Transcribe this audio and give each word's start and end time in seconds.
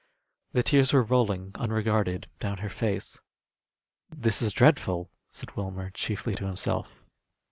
The 0.53 0.63
tears 0.63 0.93
were 0.93 1.03
rolling 1.03 1.51
unregarded 1.59 2.25
down 2.39 2.57
her 2.57 2.71
face. 2.71 3.19
"This 4.09 4.41
is 4.41 4.51
dreadful," 4.51 5.11
said 5.29 5.55
Wilmer, 5.55 5.91
chiefly 5.91 6.33
to 6.33 6.47
himself. 6.47 7.03